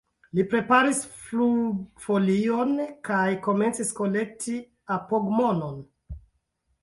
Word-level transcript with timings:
Li 0.37 0.43
preparis 0.51 0.99
flugfolion 1.25 2.71
kaj 3.09 3.27
komencis 3.47 3.91
kolekti 3.99 4.55
apogmonon. 4.95 5.77